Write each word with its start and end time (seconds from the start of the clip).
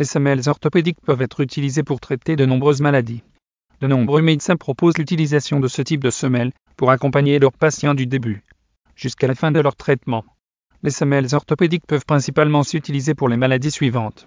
Les 0.00 0.06
semelles 0.06 0.48
orthopédiques 0.48 1.02
peuvent 1.02 1.20
être 1.20 1.40
utilisées 1.40 1.82
pour 1.82 2.00
traiter 2.00 2.34
de 2.34 2.46
nombreuses 2.46 2.80
maladies. 2.80 3.22
De 3.82 3.86
nombreux 3.86 4.22
médecins 4.22 4.56
proposent 4.56 4.96
l'utilisation 4.96 5.60
de 5.60 5.68
ce 5.68 5.82
type 5.82 6.02
de 6.02 6.08
semelles 6.08 6.52
pour 6.78 6.90
accompagner 6.90 7.38
leurs 7.38 7.52
patients 7.52 7.92
du 7.92 8.06
début 8.06 8.42
jusqu'à 8.96 9.26
la 9.26 9.34
fin 9.34 9.52
de 9.52 9.60
leur 9.60 9.76
traitement. 9.76 10.24
Les 10.82 10.90
semelles 10.90 11.34
orthopédiques 11.34 11.86
peuvent 11.86 12.06
principalement 12.06 12.62
s'utiliser 12.62 13.14
pour 13.14 13.28
les 13.28 13.36
maladies 13.36 13.70
suivantes. 13.70 14.26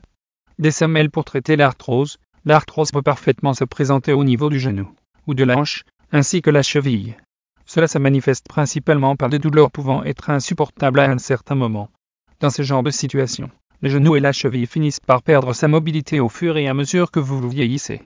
Des 0.60 0.70
semelles 0.70 1.10
pour 1.10 1.26
traiter 1.26 1.56
l'arthrose. 1.56 2.20
L'arthrose 2.46 2.92
peut 2.92 3.02
parfaitement 3.02 3.56
se 3.56 3.64
présenter 3.64 4.14
au 4.14 4.24
niveau 4.24 4.52
du 4.52 4.60
genou 4.60 4.88
ou 5.26 5.34
de 5.34 5.44
la 5.44 5.58
hanche, 5.58 5.86
ainsi 6.12 6.44
que 6.44 6.52
la 6.52 6.62
cheville. 6.62 7.18
Cela 7.66 7.88
se 7.88 7.98
manifeste 7.98 8.48
principalement 8.48 9.16
par 9.16 9.30
des 9.30 9.40
douleurs 9.40 9.72
pouvant 9.72 10.04
être 10.04 10.30
insupportables 10.30 11.00
à 11.00 11.10
un 11.10 11.18
certain 11.18 11.56
moment. 11.56 11.90
Dans 12.42 12.52
ce 12.52 12.62
genre 12.62 12.84
de 12.84 12.92
situation, 12.92 13.50
le 13.84 13.90
genou 13.90 14.16
et 14.16 14.22
la 14.22 14.32
cheville 14.32 14.66
finissent 14.66 15.02
par 15.02 15.22
perdre 15.22 15.52
sa 15.52 15.68
mobilité 15.68 16.22
au 16.22 16.30
fur 16.30 16.56
et 16.56 16.70
à 16.70 16.74
mesure 16.74 17.12
que 17.12 17.20
vous 17.20 17.50
vieillissez. 17.50 18.02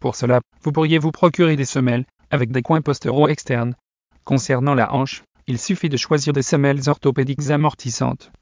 Pour 0.00 0.16
cela, 0.16 0.40
vous 0.62 0.72
pourriez 0.72 0.98
vous 0.98 1.10
procurer 1.10 1.54
des 1.54 1.66
semelles 1.66 2.06
avec 2.30 2.50
des 2.50 2.62
coins 2.62 2.80
postéraux 2.80 3.28
externes. 3.28 3.74
Concernant 4.24 4.74
la 4.74 4.94
hanche, 4.94 5.22
il 5.46 5.58
suffit 5.58 5.90
de 5.90 5.98
choisir 5.98 6.32
des 6.32 6.40
semelles 6.40 6.88
orthopédiques 6.88 7.50
amortissantes. 7.50 8.32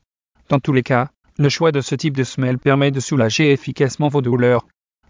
Dans 0.49 0.61
tous 0.61 0.73
les 0.73 0.85
cas, 0.85 1.09
le 1.39 1.49
choix 1.49 1.73
de 1.73 1.81
ce 1.81 1.97
type 1.97 2.17
de 2.17 2.23
semelle 2.23 2.61
permet 2.61 2.93
de 2.93 3.01
soulager 3.01 3.51
efficacement 3.51 4.07
vos 4.07 4.23
douleurs. 4.23 4.65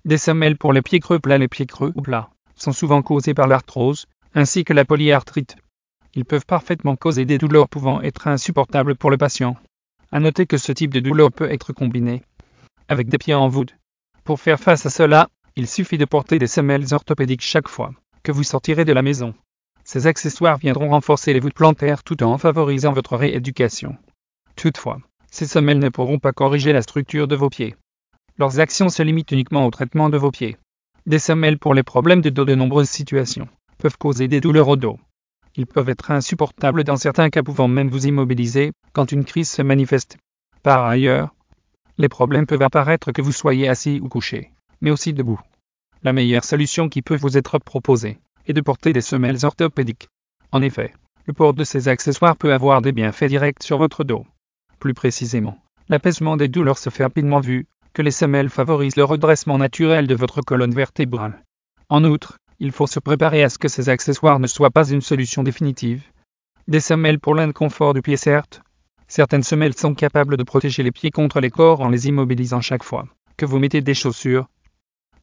Des 0.07 0.17
semelles 0.17 0.57
pour 0.57 0.73
les 0.73 0.81
pieds 0.81 1.01
creux 1.01 1.19
plats 1.19 1.37
Les 1.37 1.47
pieds 1.47 1.67
creux 1.67 1.93
ou 1.95 2.01
plats 2.01 2.31
sont 2.55 2.73
souvent 2.73 3.03
causés 3.03 3.35
par 3.35 3.49
l'arthrose, 3.49 4.07
ainsi 4.35 4.65
que 4.65 4.73
la 4.73 4.87
polyarthrite. 4.87 5.57
Ils 6.15 6.25
peuvent 6.25 6.47
parfaitement 6.47 6.97
causer 6.97 7.27
des 7.27 7.37
douleurs 7.37 7.69
pouvant 7.69 8.01
être 8.01 8.29
insupportables 8.29 8.97
pour 8.97 9.11
le 9.11 9.19
patient. 9.19 9.57
À 10.13 10.21
noter 10.21 10.47
que 10.47 10.57
ce 10.57 10.73
type 10.73 10.95
de 10.95 11.01
douleur 11.01 11.33
peut 11.33 11.51
être 11.51 11.73
combiné 11.73 12.23
avec 12.89 13.09
des 13.09 13.19
pieds 13.19 13.35
en 13.35 13.49
voûte. 13.49 13.77
Pour 14.25 14.41
faire 14.41 14.61
face 14.61 14.87
à 14.87 14.91
cela, 14.91 15.29
il 15.57 15.67
suffit 15.67 15.99
de 15.99 16.05
porter 16.05 16.39
des 16.39 16.47
semelles 16.47 16.95
orthopédiques 16.95 17.43
chaque 17.43 17.69
fois 17.69 17.93
que 18.23 18.33
vous 18.33 18.45
sortirez 18.45 18.85
de 18.85 18.93
la 18.93 19.03
maison. 19.03 19.35
Ces 19.85 20.07
accessoires 20.07 20.59
viendront 20.59 20.91
renforcer 20.91 21.33
les 21.33 21.41
voûtes 21.41 21.55
plantaires 21.55 22.03
tout 22.03 22.23
en 22.23 22.39
favorisant 22.39 22.93
votre 22.93 23.17
rééducation. 23.17 23.97
Toutefois, 24.57 24.99
ces 25.31 25.47
semelles 25.47 25.79
ne 25.79 25.89
pourront 25.89 26.19
pas 26.19 26.33
corriger 26.33 26.73
la 26.73 26.83
structure 26.83 27.29
de 27.29 27.37
vos 27.37 27.51
pieds. 27.51 27.77
Leurs 28.39 28.59
actions 28.61 28.89
se 28.89 29.03
limitent 29.03 29.33
uniquement 29.33 29.67
au 29.67 29.71
traitement 29.71 30.11
de 30.11 30.19
vos 30.19 30.31
pieds. 30.31 30.57
Des 31.07 31.19
semelles 31.19 31.59
pour 31.59 31.73
les 31.73 31.85
problèmes 31.85 32.21
de 32.21 32.31
dos 32.31 32.45
de 32.45 32.55
nombreuses 32.55 32.91
situations 32.91 33.49
peuvent 33.79 33.99
causer 33.99 34.29
des 34.29 34.41
douleurs 34.41 34.69
au 34.69 34.77
dos. 34.77 34.99
Ils 35.57 35.67
peuvent 35.67 35.89
être 35.89 36.11
insupportables 36.11 36.85
dans 36.85 36.97
certains 36.97 37.31
cas 37.31 37.43
pouvant 37.43 37.69
même 37.69 37.89
vous 37.89 38.07
immobiliser 38.07 38.73
quand 38.93 39.11
une 39.11 39.25
crise 39.25 39.51
se 39.51 39.63
manifeste. 39.63 40.19
Par 40.63 40.85
ailleurs, 40.85 41.35
les 41.97 42.09
problèmes 42.11 42.47
peuvent 42.47 42.63
apparaître 42.63 43.11
que 43.13 43.23
vous 43.23 43.33
soyez 43.33 43.69
assis 43.69 44.01
ou 44.03 44.09
couché, 44.09 44.53
mais 44.83 44.91
aussi 44.91 45.15
debout. 45.15 45.41
La 46.03 46.13
meilleure 46.13 46.45
solution 46.45 46.91
qui 46.91 47.01
peut 47.01 47.17
vous 47.17 47.39
être 47.39 47.59
proposée 47.59 48.19
est 48.47 48.53
de 48.53 48.61
porter 48.61 48.93
des 48.93 49.01
semelles 49.01 49.45
orthopédiques. 49.45 50.09
En 50.53 50.61
effet, 50.61 50.93
le 51.25 51.33
port 51.33 51.55
de 51.55 51.65
ces 51.65 51.89
accessoires 51.89 52.37
peut 52.37 52.53
avoir 52.53 52.83
des 52.83 52.93
bienfaits 52.93 53.25
directs 53.25 53.63
sur 53.63 53.79
votre 53.79 54.05
dos. 54.05 54.27
Plus 54.79 54.95
précisément, 54.95 55.59
l'apaisement 55.89 56.37
des 56.37 56.49
douleurs 56.49 56.79
se 56.79 56.91
fait 56.91 57.05
rapidement 57.05 57.41
vu 57.41 57.67
que 57.95 58.03
les 58.03 58.11
semelles 58.11 58.51
favorisent 58.51 58.97
le 58.97 59.05
redressement 59.05 59.57
naturel 59.57 60.07
de 60.07 60.15
votre 60.15 60.43
colonne 60.43 60.75
vertébrale. 60.75 61.43
En 61.89 62.05
outre, 62.05 62.37
il 62.59 62.73
faut 62.73 62.87
se 62.87 63.01
préparer 63.01 63.43
à 63.43 63.49
ce 63.49 63.59
que 63.59 63.69
ces 63.69 63.89
accessoires 63.89 64.39
ne 64.39 64.47
soient 64.47 64.71
pas 64.71 64.89
une 64.89 65.01
solution 65.01 65.43
définitive. 65.43 66.03
Des 66.69 66.81
semelles 66.81 67.21
pour 67.21 67.35
l'inconfort 67.35 67.95
du 67.95 68.03
pied 68.03 68.17
certes. 68.17 68.63
Certaines 69.09 69.43
semelles 69.43 69.77
sont 69.77 69.95
capables 69.95 70.37
de 70.37 70.43
protéger 70.43 70.83
les 70.83 70.91
pieds 70.91 71.11
contre 71.11 71.41
les 71.41 71.51
corps 71.51 71.81
en 71.81 71.89
les 71.89 72.09
immobilisant 72.09 72.61
chaque 72.61 72.83
fois 72.83 73.07
que 73.37 73.47
vous 73.47 73.59
mettez 73.59 73.81
des 73.83 73.95
chaussures. 73.95 74.49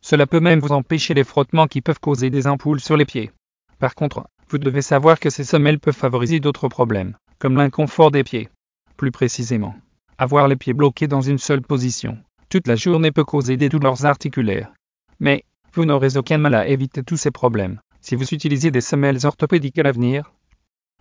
Cela 0.01 0.27
peut 0.27 0.39
même 0.39 0.59
vous 0.59 0.71
empêcher 0.71 1.13
les 1.13 1.23
frottements 1.23 1.67
qui 1.67 1.81
peuvent 1.81 1.99
causer 1.99 2.29
des 2.29 2.47
ampoules 2.47 2.79
sur 2.79 2.95
les 2.95 3.05
pieds. 3.05 3.31
Par 3.79 3.95
contre, 3.95 4.27
vous 4.49 4.57
devez 4.59 4.81
savoir 4.81 5.19
que 5.19 5.29
ces 5.29 5.43
semelles 5.43 5.79
peuvent 5.79 5.95
favoriser 5.95 6.39
d'autres 6.39 6.67
problèmes, 6.67 7.17
comme 7.39 7.55
l'inconfort 7.55 8.11
des 8.11 8.23
pieds. 8.23 8.49
Plus 8.97 9.11
précisément, 9.11 9.75
avoir 10.17 10.47
les 10.47 10.55
pieds 10.55 10.73
bloqués 10.73 11.07
dans 11.07 11.21
une 11.21 11.39
seule 11.39 11.61
position 11.61 12.17
toute 12.53 12.67
la 12.67 12.75
journée 12.75 13.11
peut 13.11 13.23
causer 13.23 13.57
des 13.57 13.67
douleurs 13.67 14.05
articulaires. 14.05 14.71
Mais, 15.19 15.43
vous 15.73 15.85
n'aurez 15.85 16.17
aucun 16.17 16.37
mal 16.37 16.53
à 16.53 16.67
éviter 16.67 17.03
tous 17.03 17.17
ces 17.17 17.31
problèmes 17.31 17.79
si 18.01 18.15
vous 18.15 18.33
utilisez 18.33 18.69
des 18.69 18.81
semelles 18.81 19.25
orthopédiques 19.25 19.79
à 19.79 19.83
l'avenir. 19.83 20.31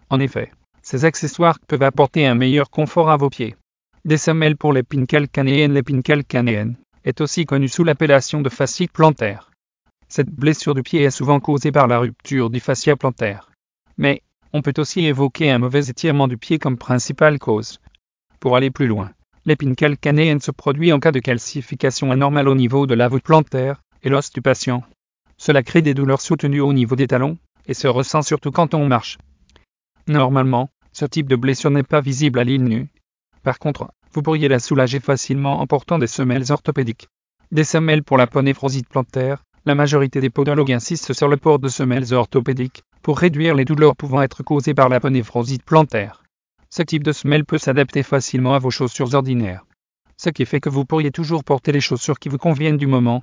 En 0.09 0.21
effet, 0.21 0.53
ces 0.83 1.05
accessoires 1.05 1.59
peuvent 1.67 1.83
apporter 1.83 2.27
un 2.27 2.35
meilleur 2.35 2.71
confort 2.71 3.11
à 3.11 3.17
vos 3.17 3.29
pieds. 3.29 3.57
Des 4.05 4.17
semelles 4.17 4.57
pour 4.57 4.73
l'épine 4.73 5.07
calcanéenne 5.07 5.75
L'épine 5.75 6.03
calcanéenne 6.03 6.77
est 7.05 7.21
aussi 7.21 7.45
connue 7.45 7.69
sous 7.69 7.85
l'appellation 7.85 8.41
de 8.41 8.49
fascie 8.49 8.87
plantaire. 8.87 9.51
Cette 10.09 10.31
blessure 10.31 10.75
du 10.75 10.83
pied 10.83 11.03
est 11.03 11.11
souvent 11.11 11.41
causée 11.41 11.73
par 11.73 11.89
la 11.89 11.99
rupture 11.99 12.51
du 12.51 12.61
fascia 12.61 12.97
plantaire. 12.97 13.51
Mais, 13.97 14.23
on 14.53 14.63
peut 14.63 14.75
aussi 14.79 15.05
évoquer 15.05 15.51
un 15.51 15.59
mauvais 15.59 15.87
étirement 15.87 16.29
du 16.29 16.37
pied 16.37 16.59
comme 16.59 16.79
principale 16.79 17.39
cause. 17.39 17.81
Pour 18.39 18.57
aller 18.57 18.71
plus 18.71 18.87
loin, 18.87 19.11
L'épine 19.45 19.75
calcanéenne 19.75 20.41
se 20.41 20.53
produit 20.53 20.93
en 20.93 21.01
cas 21.01 21.11
de 21.11 21.19
calcification 21.19 22.13
anormale 22.13 22.47
au 22.47 22.55
niveau 22.55 22.87
de 22.87 22.95
la 22.95 23.09
voûte 23.09 23.25
plantaire 23.25 23.83
et 24.03 24.09
l'os 24.09 24.31
du 24.31 24.43
patient. 24.43 24.83
Cela 25.37 25.63
crée 25.63 25.83
des 25.83 25.95
douleurs 25.95 26.21
soutenues 26.21 26.61
au 26.61 26.73
niveau 26.73 26.97
des 26.97 27.07
talons 27.07 27.39
et 27.67 27.75
se 27.75 27.89
ressent 27.89 28.23
surtout 28.23 28.51
quand 28.51 28.75
on 28.75 28.87
marche. 28.87 29.19
Normalement, 30.07 30.71
ce 30.93 31.05
type 31.05 31.29
de 31.29 31.37
blessure 31.37 31.71
n'est 31.71 31.83
pas 31.83 32.01
visible 32.01 32.39
à 32.39 32.45
l'île 32.45 32.65
nue. 32.65 32.89
Par 33.43 33.59
contre, 33.59 33.93
vous 34.13 34.23
pourriez 34.23 34.49
la 34.49 34.59
soulager 34.59 35.01
facilement 35.01 35.61
en 35.61 35.67
portant 35.67 35.99
des 35.99 36.07
semelles 36.07 36.53
orthopédiques. 36.53 37.09
Des 37.51 37.65
semelles 37.65 38.03
pour 38.03 38.19
la 38.19 38.27
ponéphrosite 38.27 38.89
plantaire, 38.89 39.43
la 39.65 39.75
majorité 39.75 40.21
des 40.21 40.31
podologues 40.31 40.73
insistent 40.73 41.13
sur 41.13 41.29
le 41.29 41.37
port 41.37 41.59
de 41.59 41.69
semelles 41.69 42.13
orthopédiques 42.13 42.83
pour 43.03 43.19
réduire 43.19 43.55
les 43.55 43.65
douleurs 43.65 43.97
pouvant 43.97 44.23
être 44.23 44.43
causées 44.43 44.75
par 44.75 44.89
la 44.89 45.01
ponéphrosite 45.01 45.65
plantaire. 45.65 46.23
Ce 46.71 46.83
type 46.83 47.05
de 47.05 47.13
semelle 47.13 47.45
peut 47.45 47.59
s'adapter 47.59 48.03
facilement 48.03 48.55
à 48.55 48.59
vos 48.59 48.71
chaussures 48.71 49.15
ordinaires. 49.15 49.65
Ce 50.17 50.31
qui 50.31 50.47
fait 50.47 50.61
que 50.61 50.69
vous 50.69 50.85
pourriez 50.85 51.11
toujours 51.11 51.45
porter 51.45 51.73
les 51.73 51.81
chaussures 51.81 52.19
qui 52.19 52.29
vous 52.29 52.39
conviennent 52.39 52.77
du 52.77 52.87
moment 52.87 53.23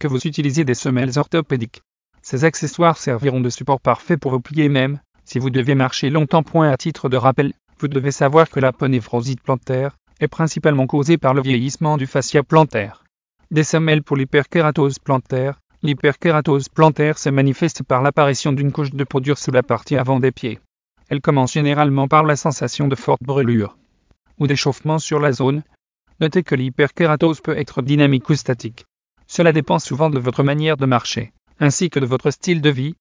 que 0.00 0.08
vous 0.08 0.26
utilisez 0.26 0.64
des 0.64 0.74
semelles 0.74 1.18
orthopédiques. 1.18 1.82
Ces 2.22 2.44
accessoires 2.44 2.98
serviront 2.98 3.40
de 3.40 3.50
support 3.50 3.80
parfait 3.80 4.16
pour 4.16 4.32
vos 4.32 4.40
pieds 4.40 4.68
même, 4.68 4.98
si 5.24 5.38
vous 5.38 5.50
devez 5.50 5.76
marcher 5.76 6.10
longtemps. 6.10 6.42
Point 6.42 6.70
à 6.70 6.76
titre 6.76 7.08
de 7.08 7.16
rappel, 7.16 7.52
vous 7.78 7.86
devez 7.86 8.10
savoir 8.10 8.50
que 8.50 8.58
la 8.58 8.72
ponéphrosite 8.72 9.42
plantaire 9.42 9.96
est 10.18 10.28
principalement 10.28 10.86
causée 10.86 11.18
par 11.18 11.34
le 11.34 11.42
vieillissement 11.42 11.96
du 11.96 12.06
fascia 12.06 12.42
plantaire. 12.42 13.04
Des 13.50 13.62
semelles 13.62 14.02
pour 14.02 14.16
l'hyperkératose 14.16 14.98
plantaire. 14.98 15.60
L'hyperkératose 15.82 16.68
plantaire 16.68 17.16
se 17.16 17.30
manifeste 17.30 17.82
par 17.82 18.02
l'apparition 18.02 18.52
d'une 18.52 18.72
couche 18.72 18.90
de 18.90 19.04
peau 19.04 19.20
dure 19.20 19.38
sous 19.38 19.50
la 19.50 19.62
partie 19.62 19.96
avant 19.96 20.20
des 20.20 20.32
pieds. 20.32 20.58
Elle 21.08 21.20
commence 21.20 21.52
généralement 21.52 22.06
par 22.06 22.24
la 22.24 22.36
sensation 22.36 22.88
de 22.88 22.96
forte 22.96 23.22
brûlure 23.22 23.76
ou 24.38 24.46
d'échauffement 24.46 24.98
sur 24.98 25.20
la 25.20 25.32
zone. 25.32 25.62
Notez 26.20 26.42
que 26.42 26.54
l'hyperkératose 26.54 27.40
peut 27.40 27.56
être 27.56 27.82
dynamique 27.82 28.28
ou 28.28 28.34
statique. 28.34 28.84
Cela 29.32 29.52
dépend 29.52 29.78
souvent 29.78 30.10
de 30.10 30.18
votre 30.18 30.42
manière 30.42 30.76
de 30.76 30.86
marcher, 30.86 31.32
ainsi 31.60 31.88
que 31.88 32.00
de 32.00 32.04
votre 32.04 32.32
style 32.32 32.60
de 32.60 32.68
vie. 32.68 32.96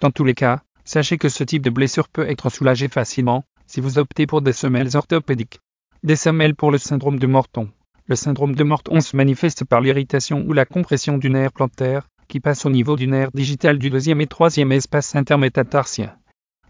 Dans 0.00 0.10
tous 0.10 0.24
les 0.24 0.32
cas, 0.32 0.62
sachez 0.86 1.18
que 1.18 1.28
ce 1.28 1.44
type 1.44 1.60
de 1.60 1.68
blessure 1.68 2.08
peut 2.08 2.26
être 2.30 2.48
soulagé 2.48 2.88
facilement 2.88 3.44
si 3.66 3.82
vous 3.82 3.98
optez 3.98 4.26
pour 4.26 4.40
des 4.40 4.54
semelles 4.54 4.96
orthopédiques. 4.96 5.60
Des 6.02 6.16
semelles 6.16 6.54
pour 6.54 6.70
le 6.70 6.78
syndrome 6.78 7.18
de 7.18 7.26
Morton. 7.26 7.68
Le 8.06 8.16
syndrome 8.16 8.54
de 8.54 8.64
Morton 8.64 9.02
se 9.02 9.14
manifeste 9.18 9.66
par 9.66 9.82
l'irritation 9.82 10.46
ou 10.48 10.54
la 10.54 10.64
compression 10.64 11.18
du 11.18 11.28
nerf 11.28 11.52
plantaire, 11.52 12.08
qui 12.26 12.40
passe 12.40 12.64
au 12.64 12.70
niveau 12.70 12.96
du 12.96 13.06
nerf 13.06 13.28
digital 13.34 13.78
du 13.78 13.90
deuxième 13.90 14.22
et 14.22 14.26
troisième 14.26 14.72
espace 14.72 15.14
intermétatarsien. 15.14 16.16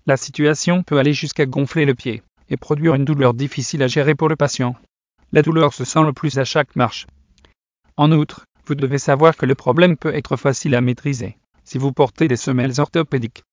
La 0.07 0.17
situation 0.17 0.83
peut 0.83 0.99
aller 0.99 1.13
jusqu'à 1.13 1.47
gonfler 1.47 1.85
le 1.85 1.95
pied 1.95 2.25
et 2.49 2.57
produire 2.57 2.97
une 2.97 3.05
douleur 3.05 3.35
difficile 3.35 3.85
à 3.85 3.87
gérer 3.87 4.17
pour 4.17 4.29
le 4.29 4.35
patient. 4.35 4.75
La 5.31 5.43
douleur 5.43 5.75
se 5.75 5.85
sent 5.85 6.03
le 6.03 6.13
plus 6.13 6.41
à 6.41 6.45
chaque 6.45 6.75
marche. 6.75 7.07
En 7.97 8.11
outre, 8.11 8.47
vous 8.67 8.75
devez 8.75 8.99
savoir 8.99 9.37
que 9.37 9.47
le 9.47 9.55
problème 9.55 9.97
peut 9.97 10.15
être 10.15 10.37
facile 10.37 10.75
à 10.75 10.81
maîtriser 10.81 11.39
si 11.65 11.79
vous 11.79 11.93
portez 11.93 12.29
des 12.29 12.37
semelles 12.37 12.81
orthopédiques. 12.81 13.45